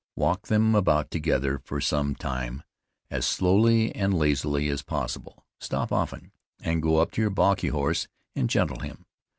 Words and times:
Walk 0.15 0.47
them 0.47 0.73
about 0.73 1.11
together 1.11 1.59
for 1.63 1.79
some 1.79 2.15
time 2.15 2.63
as 3.11 3.23
slowly 3.23 3.93
and 3.93 4.11
lazily 4.17 4.67
as 4.67 4.81
possible; 4.81 5.45
stop 5.59 5.91
often, 5.91 6.31
and 6.59 6.81
go 6.81 6.97
up 6.97 7.11
to 7.11 7.21
your 7.21 7.29
balky 7.29 7.67
horse 7.67 8.07
and 8.35 8.49
gentle 8.49 8.79
him. 8.79 9.05